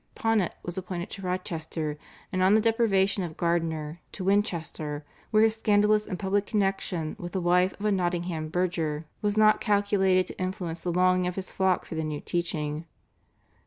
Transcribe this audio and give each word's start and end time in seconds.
Ponet 0.15 0.53
was 0.63 0.79
appointed 0.79 1.11
to 1.11 1.21
Rochester, 1.21 1.95
and 2.33 2.41
on 2.41 2.55
the 2.55 2.59
deprivation 2.59 3.21
of 3.21 3.37
Gardiner, 3.37 3.99
to 4.13 4.23
Winchester, 4.23 5.05
where 5.29 5.43
his 5.43 5.55
scandalous 5.57 6.07
and 6.07 6.17
public 6.17 6.47
connexion 6.47 7.15
with 7.19 7.33
the 7.33 7.39
wife 7.39 7.79
of 7.79 7.85
a 7.85 7.91
Nottingham 7.91 8.49
burgher 8.49 9.05
was 9.21 9.37
not 9.37 9.61
calculated 9.61 10.25
to 10.25 10.41
influence 10.41 10.81
the 10.81 10.91
longing 10.91 11.27
of 11.27 11.35
his 11.35 11.51
flock 11.51 11.85
for 11.85 11.93
the 11.93 12.03
new 12.03 12.19
teaching. 12.19 12.87